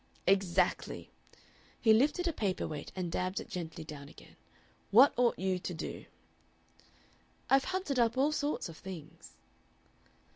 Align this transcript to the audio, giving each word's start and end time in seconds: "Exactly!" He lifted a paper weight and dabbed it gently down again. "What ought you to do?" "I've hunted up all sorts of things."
"Exactly!" 0.25 1.11
He 1.79 1.93
lifted 1.93 2.27
a 2.27 2.33
paper 2.33 2.67
weight 2.67 2.91
and 2.95 3.11
dabbed 3.11 3.39
it 3.39 3.47
gently 3.49 3.83
down 3.83 4.09
again. 4.09 4.35
"What 4.89 5.13
ought 5.15 5.37
you 5.37 5.59
to 5.59 5.73
do?" 5.75 6.05
"I've 7.51 7.65
hunted 7.65 7.99
up 7.99 8.17
all 8.17 8.31
sorts 8.31 8.67
of 8.67 8.77
things." 8.77 9.35